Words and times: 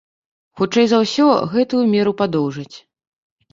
Хутчэй 0.61 0.87
за 0.93 0.97
ўсё, 1.03 1.27
гэтую 1.53 1.83
меру 1.93 2.17
падоўжаць. 2.25 2.75